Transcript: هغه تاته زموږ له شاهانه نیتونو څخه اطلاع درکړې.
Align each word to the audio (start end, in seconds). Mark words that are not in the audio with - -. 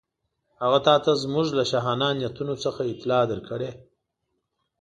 هغه 0.61 0.79
تاته 0.87 1.11
زموږ 1.23 1.47
له 1.57 1.63
شاهانه 1.71 2.07
نیتونو 2.19 2.53
څخه 2.63 2.81
اطلاع 2.93 3.23
درکړې. 3.31 3.71